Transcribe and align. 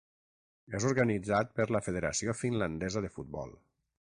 És 0.79 0.87
organitzat 0.91 1.53
per 1.59 1.67
la 1.77 1.83
Federació 1.89 2.37
Finlandesa 2.43 3.05
de 3.07 3.13
Futbol. 3.21 3.55